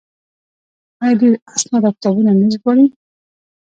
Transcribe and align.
آیا 1.01 1.15
دوی 1.19 1.31
اسناد 1.55 1.83
او 1.87 1.93
کتابونه 1.97 2.31
نه 2.39 2.47
ژباړي؟ 2.53 2.85